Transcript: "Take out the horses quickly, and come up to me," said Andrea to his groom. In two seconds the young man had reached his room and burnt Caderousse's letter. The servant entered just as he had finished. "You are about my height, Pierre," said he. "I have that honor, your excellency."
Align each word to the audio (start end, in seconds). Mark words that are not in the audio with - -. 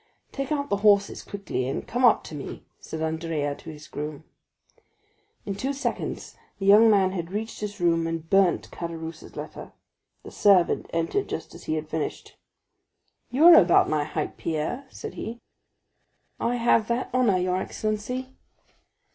"Take 0.31 0.51
out 0.51 0.71
the 0.71 0.77
horses 0.77 1.21
quickly, 1.21 1.67
and 1.69 1.87
come 1.87 2.03
up 2.03 2.23
to 2.23 2.33
me," 2.33 2.63
said 2.79 3.03
Andrea 3.03 3.53
to 3.53 3.69
his 3.69 3.87
groom. 3.87 4.23
In 5.45 5.53
two 5.53 5.73
seconds 5.73 6.35
the 6.57 6.65
young 6.65 6.89
man 6.89 7.11
had 7.11 7.29
reached 7.31 7.59
his 7.59 7.79
room 7.79 8.07
and 8.07 8.27
burnt 8.27 8.71
Caderousse's 8.71 9.35
letter. 9.35 9.73
The 10.23 10.31
servant 10.31 10.89
entered 10.91 11.29
just 11.29 11.53
as 11.53 11.65
he 11.65 11.75
had 11.75 11.87
finished. 11.87 12.35
"You 13.29 13.45
are 13.45 13.53
about 13.53 13.91
my 13.91 14.03
height, 14.03 14.37
Pierre," 14.37 14.87
said 14.89 15.13
he. 15.13 15.39
"I 16.39 16.55
have 16.55 16.87
that 16.87 17.11
honor, 17.13 17.37
your 17.37 17.57
excellency." 17.57 18.33